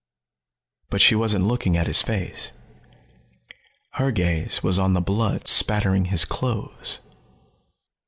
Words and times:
But 0.89 0.99
she 0.99 1.13
wasn't 1.13 1.45
looking 1.45 1.77
at 1.77 1.85
his 1.85 2.01
face. 2.01 2.53
Her 3.91 4.09
gaze 4.11 4.63
was 4.63 4.79
on 4.79 4.93
the 4.93 4.99
blood 4.99 5.47
splattering 5.47 6.05
his 6.05 6.25
clothes. 6.25 6.99